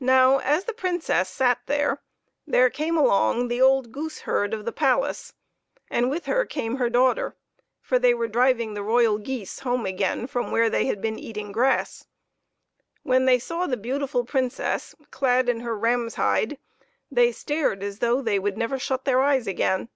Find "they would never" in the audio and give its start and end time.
18.20-18.80